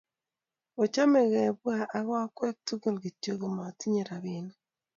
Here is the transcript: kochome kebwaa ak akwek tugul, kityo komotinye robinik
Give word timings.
kochome 0.75 1.21
kebwaa 1.31 1.85
ak 1.97 2.07
akwek 2.21 2.57
tugul, 2.67 2.95
kityo 3.03 3.33
komotinye 3.41 4.01
robinik 4.09 4.55